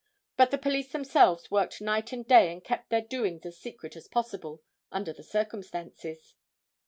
But 0.35 0.49
the 0.49 0.57
police 0.57 0.91
themselves 0.91 1.51
worked 1.51 1.79
night 1.79 2.11
and 2.11 2.27
day 2.27 2.51
and 2.51 2.63
kept 2.63 2.89
their 2.89 3.03
doings 3.03 3.45
as 3.45 3.59
secret 3.59 3.95
as 3.95 4.07
possible, 4.07 4.63
under 4.91 5.13
the 5.13 5.21
circumstances. 5.21 6.33